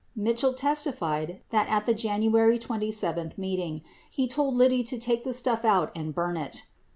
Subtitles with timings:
[0.15, 5.31] 54 Mitchell testified that, at the January 27 meeting, he told Liddy to "take the
[5.31, 6.63] stuff out and burn it."